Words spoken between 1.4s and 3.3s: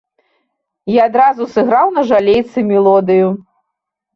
сыграў на жалейцы мелодыю.